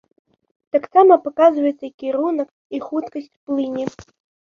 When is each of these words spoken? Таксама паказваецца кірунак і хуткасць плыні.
Таксама 0.75 1.17
паказваецца 1.27 1.91
кірунак 2.01 2.49
і 2.79 2.83
хуткасць 2.89 3.33
плыні. 3.45 3.85